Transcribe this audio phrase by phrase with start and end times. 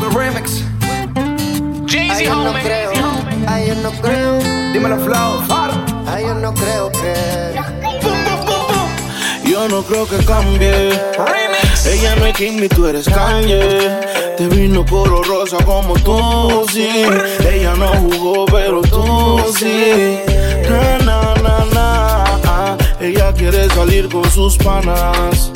[0.00, 0.62] the remix.
[2.10, 2.92] Ay, yo no creo,
[3.46, 4.38] ay, yo no creo.
[4.72, 5.42] Dímelo, Flow,
[6.06, 7.14] Ay, yo no creo que.
[9.48, 10.90] Yo no creo que cambie.
[11.86, 14.00] Ella no es Kim ni tú eres Kanye.
[14.36, 16.88] Te vino color rosa como tú, sí.
[17.48, 20.18] Ella no jugó, pero tú sí.
[20.68, 22.76] Na, na, na, na.
[23.00, 25.52] Ella quiere salir con sus panas.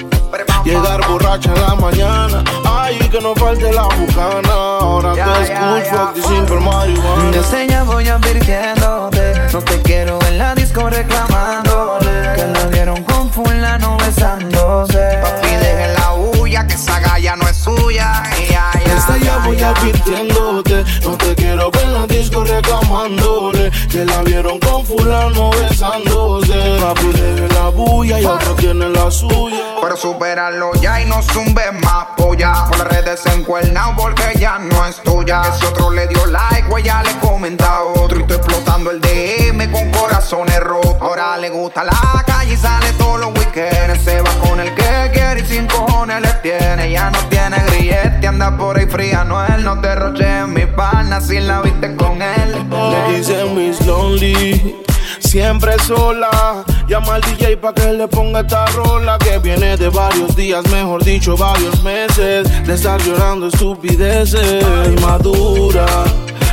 [0.64, 2.44] Llegar borracha en la mañana.
[2.88, 4.52] Ay, que no falte la bucana.
[4.80, 6.08] Ahora Ya, te ya, escucho ya.
[6.10, 7.30] aquí sin ver marihuana.
[7.32, 13.30] Desde ya voy advirtiéndote No te quiero en la disco reclamándole Que la vieron con
[13.30, 18.22] fulano besándose Papi, deje la huya, que esa galla no es suya.
[18.50, 24.04] Ya, ya, Desde ya voy advirtiéndote No te quiero ver en la disco reclamándole Que
[24.06, 26.47] la vieron con fulano besándose
[26.80, 31.72] Papi deje la bulla y otro tiene la suya Pero superarlo ya y no zumbes
[31.82, 32.66] más polla.
[32.68, 35.42] Por las redes encuernado porque ya no es tuya.
[35.58, 38.18] Si otro le dio like, o ella le comenta a otro.
[38.18, 40.96] Y estoy explotando el DM con corazones rotos.
[41.00, 44.04] Ahora le gusta la calle y sale todos los weekends.
[44.04, 46.92] Se va con el que quiere y sin cojones le tiene.
[46.92, 49.24] Ya no tiene grillete, anda por ahí fría.
[49.24, 52.66] No él, no te roche en mi pana si la viste con él.
[52.70, 54.87] Le dicen Miss Lonely
[55.28, 60.34] Siempre sola Llama al DJ pa' que le ponga esta rola Que viene de varios
[60.34, 64.64] días, mejor dicho varios meses De estar llorando estupideces
[65.02, 65.84] Madura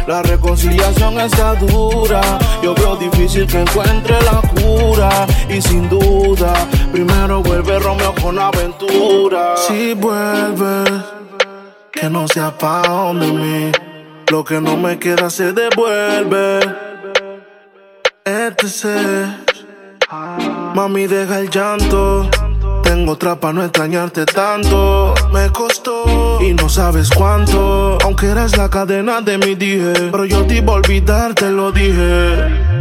[0.07, 2.21] la reconciliación está dura.
[2.61, 5.25] Yo veo difícil que encuentre la cura.
[5.49, 6.53] Y sin duda,
[6.91, 9.57] primero vuelve Romeo con aventura.
[9.57, 10.91] Si vuelves,
[11.91, 13.71] que no sea pa' donde mí.
[14.27, 16.84] Lo que no me queda se devuelve.
[18.27, 18.85] Etc.
[20.73, 22.27] Mami, deja el llanto.
[22.83, 25.13] Tengo otra pa' no extrañarte tanto.
[25.31, 27.99] Me costó y no sabes cuánto.
[28.03, 30.09] Aunque eres la cadena de mi dije.
[30.11, 32.74] Pero yo te iba a olvidar, te lo dije.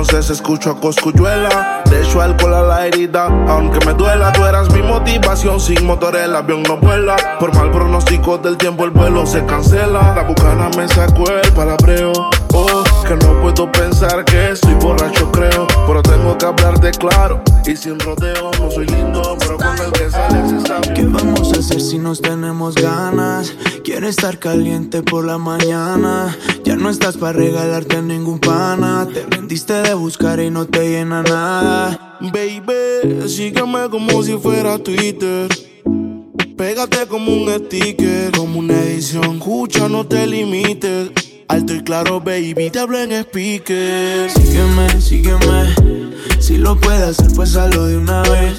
[0.00, 1.82] Entonces escucho a Coscuyuela.
[1.90, 3.24] De hecho, alcohol a la herida.
[3.48, 5.58] Aunque me duela, tú eras mi motivación.
[5.58, 7.16] Sin motor el avión no vuela.
[7.40, 10.14] Por mal pronóstico del tiempo, el vuelo se cancela.
[10.14, 12.12] La bucana me sacó el palabreo.
[12.54, 15.66] Oh, que no puedo pensar que estoy borracho, creo.
[15.86, 17.42] Pero tengo que hablarte claro.
[17.66, 20.94] Y sin rodeo, no soy lindo, pero con el que sales está bien.
[20.94, 23.54] ¿Qué vamos a hacer si nos tenemos ganas?
[23.84, 26.36] Quiero estar caliente por la mañana.
[26.64, 29.06] Ya no estás para regalarte a ningún pana.
[29.12, 32.18] Te rendiste de buscar y no te llena nada.
[32.20, 35.48] Baby, sígueme como si fuera Twitter.
[36.56, 39.36] Pégate como un sticker, como una edición.
[39.36, 41.27] Escucha, no te limites.
[41.48, 44.30] Alto y claro, baby, te hablo en speaker.
[44.30, 45.74] Sígueme, sígueme.
[46.38, 48.58] Si lo puedes hacer, pues hazlo de una vez.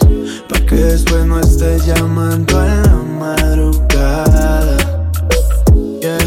[0.49, 4.77] Pa' que después no estés llamando a la madrugada.
[6.01, 6.17] Yeah.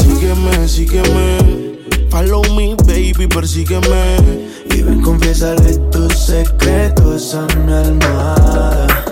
[0.00, 1.78] Sígueme, sígueme.
[2.10, 4.18] Follow me, baby, persígueme.
[4.70, 9.11] Y ven, confiésale tus secretos a mi almohada.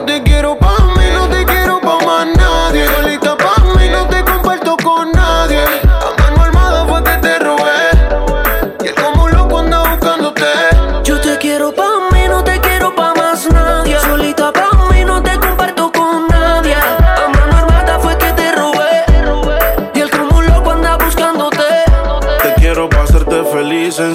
[0.00, 2.86] yo te quiero pa' mí, no te quiero pa' más nadie.
[2.86, 5.89] Solita pa' mí, no te comparto con nadie.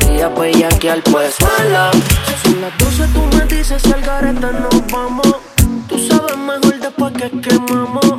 [0.00, 1.90] Tú querías al pues mala.
[2.42, 5.36] Son las 12, tú me dices si al gareta nos vamos.
[5.88, 8.18] Tú sabes mejor después que quemamos.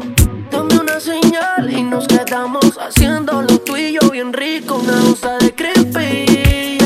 [0.51, 6.79] Dame una señal y nos quedamos haciendo lo tuyo bien rico, una onza de creepy.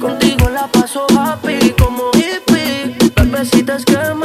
[0.00, 2.96] Contigo la paso happy como hippie.
[3.14, 4.23] Bebecitas que me lo pones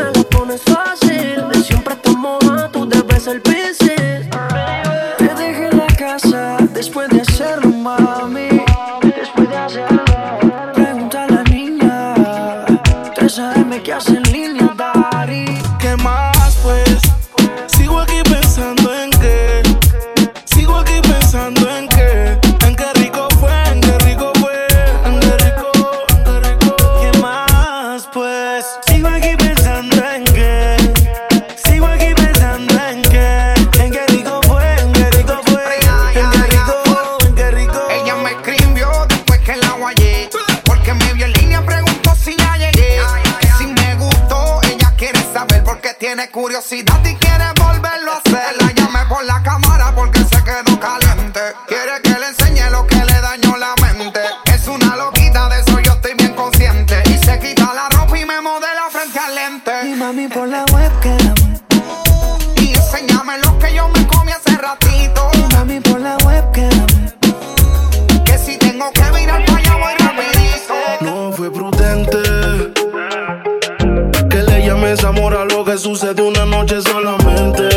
[74.30, 77.70] que le llames amor a lo que sucede una noche solamente.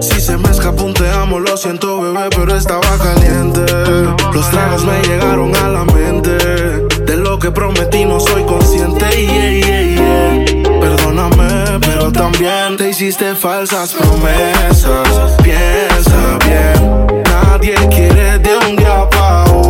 [0.00, 3.64] Si se me escapó un te amo, lo siento bebé, pero estaba caliente.
[4.32, 6.36] Los tragos me llegaron a la mente.
[7.04, 9.04] De lo que prometí no soy consciente.
[9.10, 10.80] yeah, yeah, yeah.
[10.80, 15.32] Perdóname, pero también te hiciste falsas promesas.
[15.42, 19.61] Piensa bien, nadie quiere de un día para otro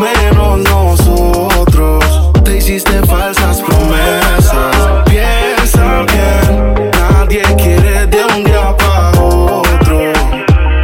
[0.00, 2.32] menos nosotros.
[2.44, 5.04] Te hiciste falsas promesas.
[5.06, 10.12] Piensa bien, nadie quiere de un día para otro,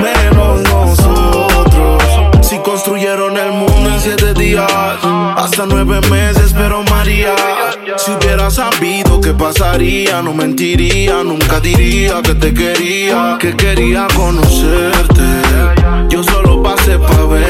[0.00, 2.02] menos nosotros.
[2.40, 4.70] Si construyeron el mundo en siete días,
[5.36, 7.34] hasta nueve meses, pero María.
[7.96, 15.22] Si hubiera sabido qué pasaría, no mentiría, nunca diría que te quería, que quería conocerte.
[16.08, 17.49] Yo solo pasé pa' verte.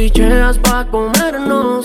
[0.00, 1.79] picheas pa' comernos.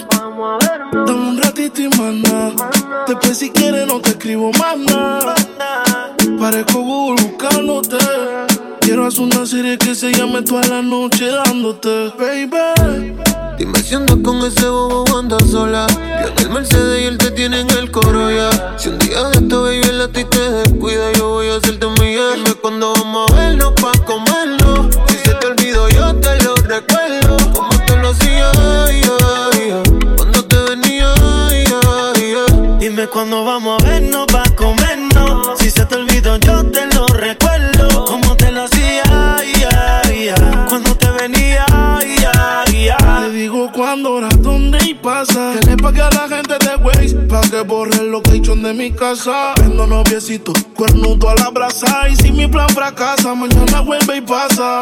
[50.25, 52.09] besito, cuernudo al abrazar.
[52.09, 54.81] Y si mi plan fracasa, mañana vuelve y pasa.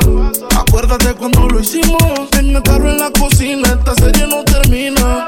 [0.57, 5.27] Acuérdate cuando lo hicimos, en el carro en la cocina, esta serie no termina.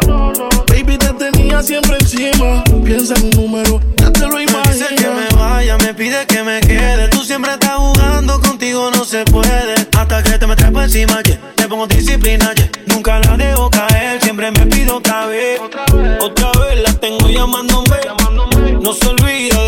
[0.67, 2.63] Baby, te tenía siempre encima.
[2.85, 4.67] Piensa en un número, ya te lo imaginas.
[4.67, 7.09] Me dice que me vaya, me pide que me quede.
[7.09, 9.75] Tú siempre estás jugando, contigo no se puede.
[9.97, 11.39] Hasta que te me trepo encima, yeah.
[11.55, 12.53] te pongo disciplina,
[12.87, 14.21] nunca la dejo caer.
[14.21, 17.97] Siempre me pido otra vez, otra vez, otra vez la tengo llamándome.
[18.01, 18.71] llamándome.
[18.81, 19.64] No se olvida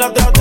[0.00, 0.39] love de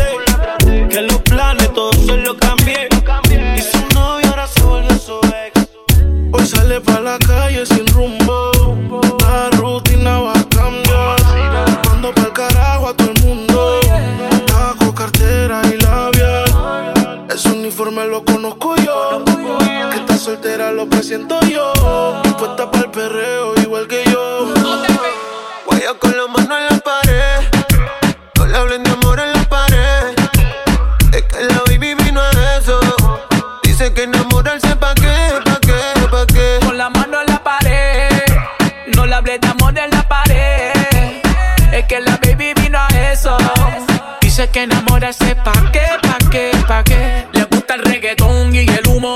[45.00, 45.34] ahora sé
[45.72, 47.26] qué, pa' qué, pa' qué.
[47.32, 49.16] Le gusta el reggaetón y el humo.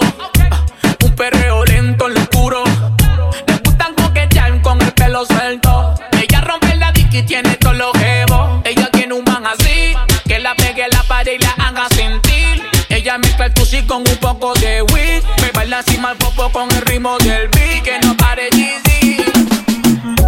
[1.03, 2.63] Un perreo lento en lo oscuro.
[3.47, 5.93] Le gustan coquetear con el pelo suelto.
[6.13, 8.61] Ella rompe la dick y tiene todos los jebos.
[8.63, 9.93] Ella tiene un man así,
[10.25, 12.63] que la pegue la pared y la haga sentir.
[12.87, 15.23] Ella mezcla el sushi con un poco de weed.
[15.41, 17.83] Me baila así el popo con el ritmo del beat.
[17.83, 19.17] Que no pare Jeezy.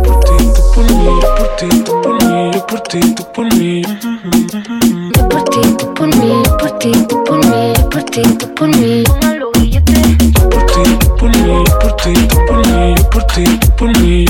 [0.04, 3.56] Por ti, tú por mí, por ti, tú por mí, yo por ti, tú por
[3.56, 4.95] mí
[5.36, 5.62] por ti,
[5.96, 9.04] por mí, por ti, tú por mí, por ti, tú por mí.
[9.04, 9.94] Póngalo billete.
[10.50, 14.25] Por ti, tú por mí, por ti, tú por mí, por ti, tú por mí.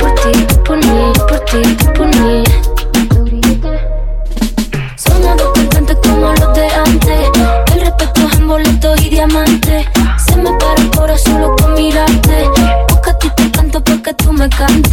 [0.00, 2.42] Por ti, tú por mí, por ti, tú por mí.
[4.96, 7.30] Sonando cantante como los de antes.
[7.72, 9.88] El respeto es en boleto y diamante.
[10.26, 12.48] Se me para el corazón loco mirarte.
[12.88, 14.91] Busca a ti te canto porque tú me cantas.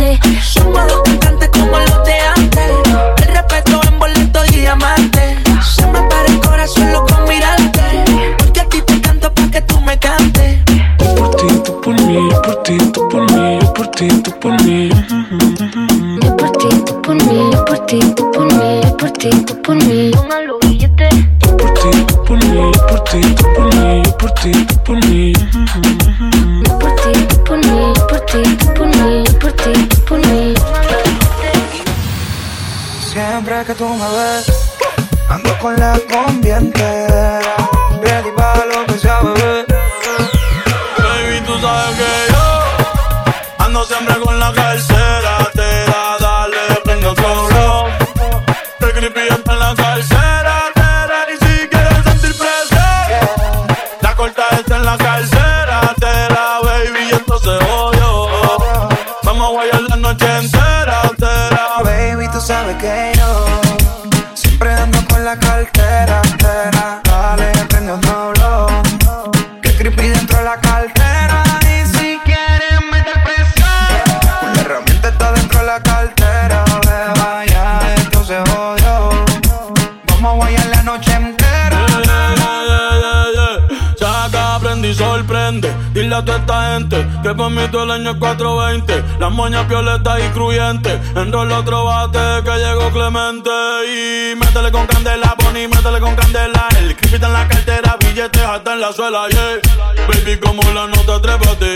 [88.10, 89.04] Es 420.
[89.20, 91.00] Las moñas violetas y cruyentes.
[91.16, 93.50] Enrola otro bate que llegó Clemente.
[93.88, 96.68] Y métele con candela, Bonnie, métele con candela.
[96.80, 99.60] El creepy en la cartera, billetes hasta en la suela, yeah.
[100.08, 101.74] Baby, como la nota, trépate.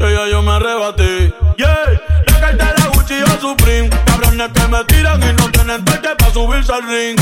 [0.00, 2.00] Ella yo me arrebaté, yeah.
[2.26, 3.90] La cartera Gucci o Supreme.
[4.06, 7.20] Cabrones que me tiran y no tienen toque para subirse al ring.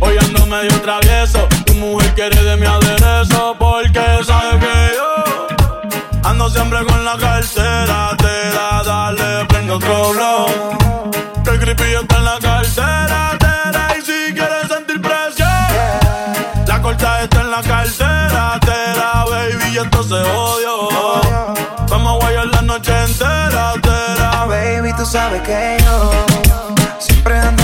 [0.00, 1.46] Hoy ando medio travieso.
[1.66, 5.03] Tu mujer quiere de mi aderezo porque sabe que yo
[6.44, 10.46] Ando siempre con la cartera, te da, dale, prende otro blow.
[11.42, 15.48] Que el creepy está en la cartera, tera, y si quieres sentir presión,
[16.66, 20.90] la corta está en la cartera, tera, baby, y esto se odio.
[21.88, 24.44] Vamos a guayar la noche entera, tera.
[24.44, 26.10] Baby, tú sabes que yo
[26.98, 27.63] siempre ando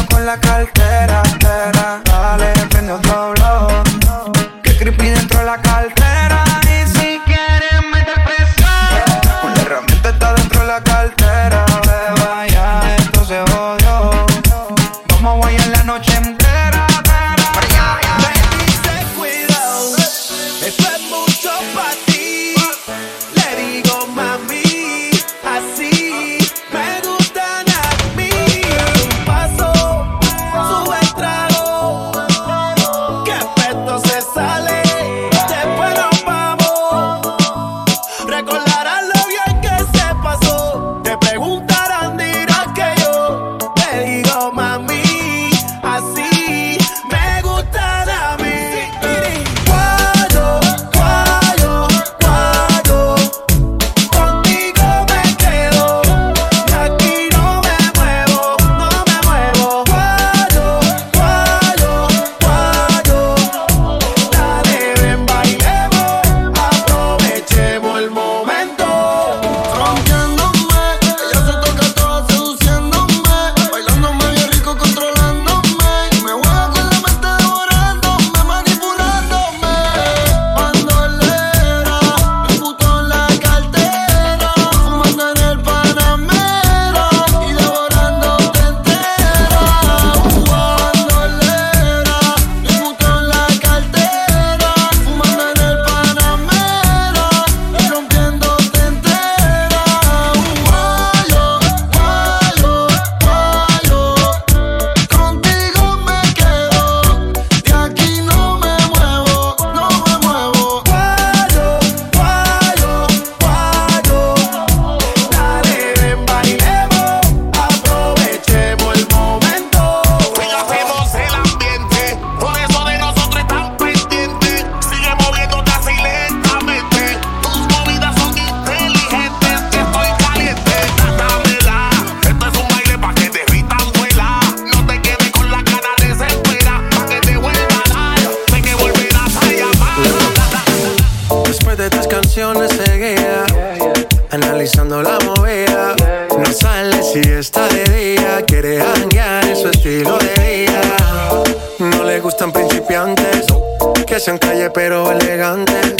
[154.30, 155.94] Que sean calle pero elegantes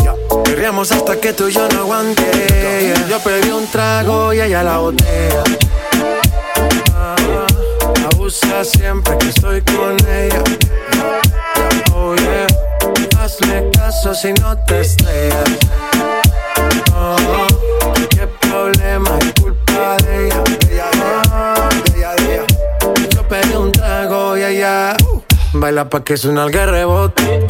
[0.45, 4.79] Querríamos hasta que tú y yo no aguante Yo pedí un trago y ella la
[4.79, 5.43] botella
[6.95, 7.17] Ah,
[8.13, 10.45] Abusa siempre que estoy con ella
[11.93, 12.47] Oh yeah
[13.19, 15.59] Hazle caso si no te estrellas.
[16.95, 17.17] Oh,
[18.11, 20.45] qué problema es culpa de ella.
[23.11, 25.21] Yo pedí un trago y ella uh,
[25.53, 27.50] baila pa' que suena el rebote.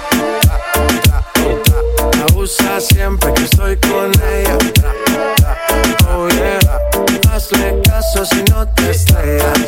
[2.29, 4.57] Abusa siempre que estoy con ella.
[6.09, 6.59] Oh yeah.
[7.31, 9.59] Hazle caso si no te estrellas.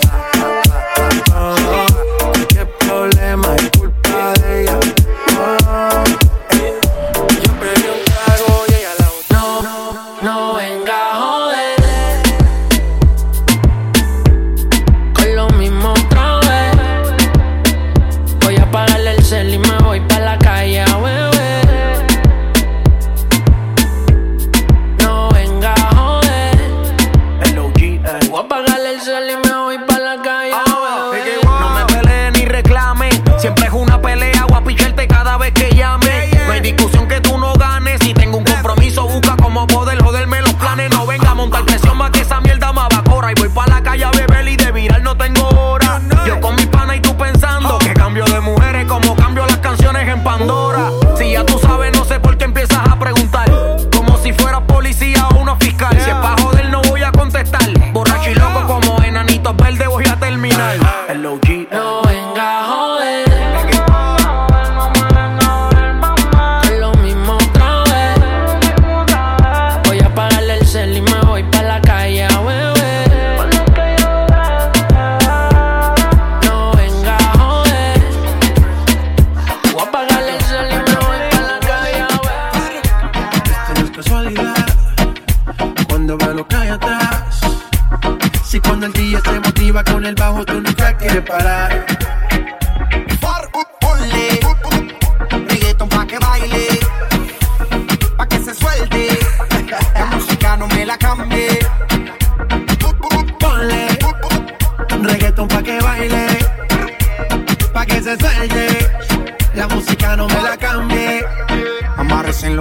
[1.35, 1.92] Oh,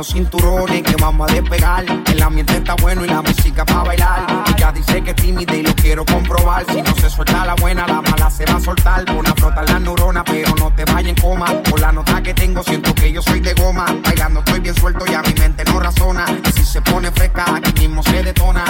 [0.08, 1.84] cinturones que vamos a despegar.
[2.06, 4.44] El ambiente está bueno y la música para bailar.
[4.56, 6.64] Ella dice que es tímida y lo quiero comprobar.
[6.70, 9.04] Si no se suelta la buena, la mala se va a soltar.
[9.04, 11.46] Pon a frotar las neuronas, pero no te vayas en coma.
[11.62, 13.86] Por la nota que tengo, siento que yo soy de goma.
[14.04, 16.26] Bailando estoy bien suelto y a mi mente no razona.
[16.46, 18.64] Y si se pone fresca, aquí mismo se detona.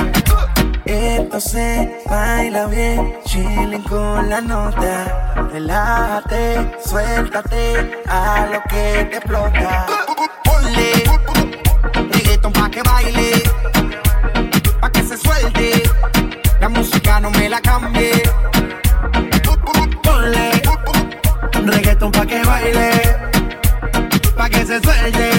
[0.85, 5.49] Esto se baila bien, chilling con la nota.
[5.53, 10.02] Relájate, suéltate a lo que te explota
[12.73, 13.43] que baile,
[14.81, 15.83] pa' que se suelte.
[16.59, 18.23] La música no me la cambie.
[20.03, 20.61] Ponle
[21.65, 22.91] reggaeton pa' que baile,
[24.37, 25.31] pa' que se suelte.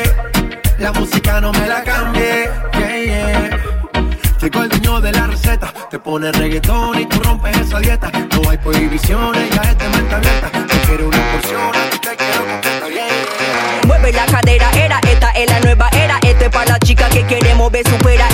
[0.77, 2.49] La música no me la cambie.
[2.73, 3.49] Yeah.
[4.39, 7.62] Llegó el dueño de la receta, te pone reggaetón y tú rompes
[17.73, 18.32] vez supera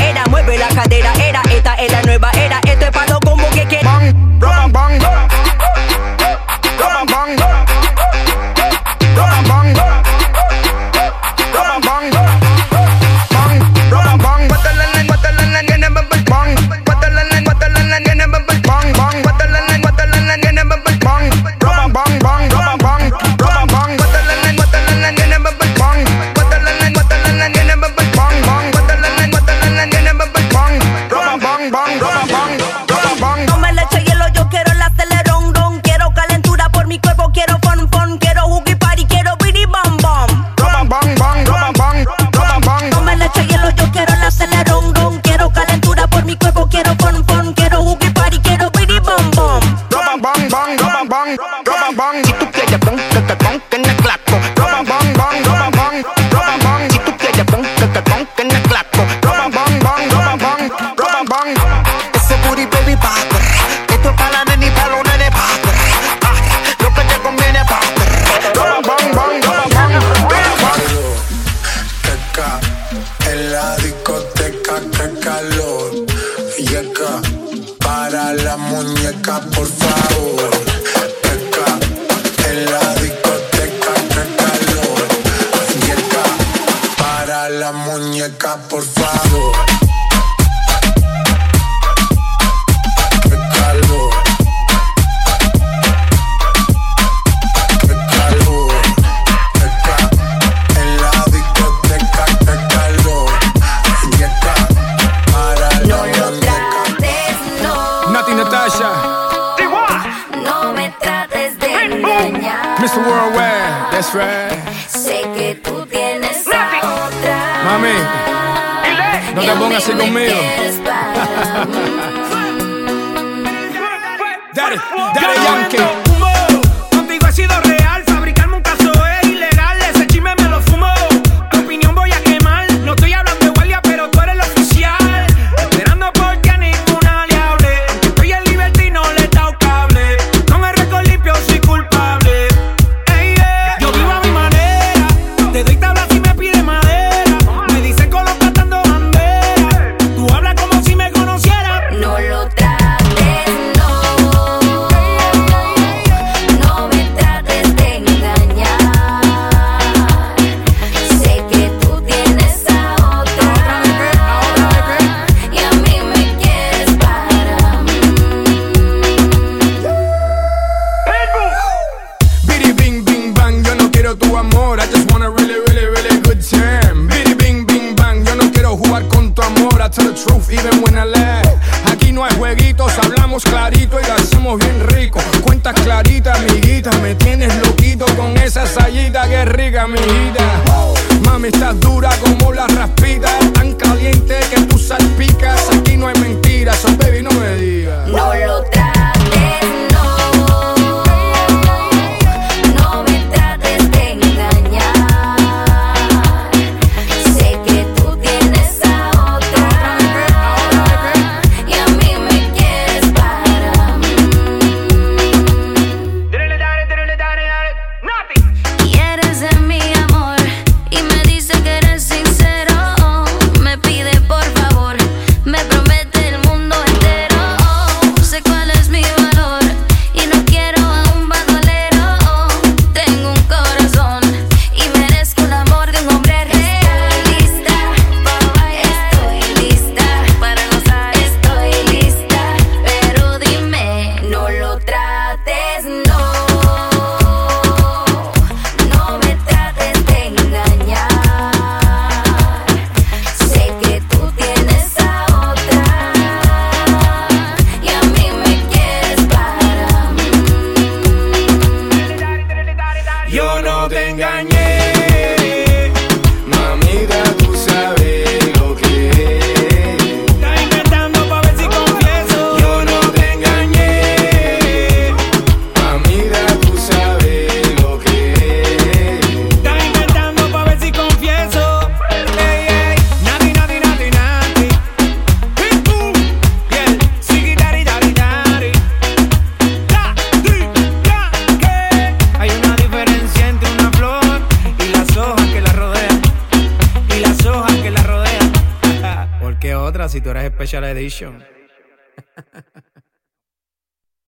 [300.99, 301.48] Y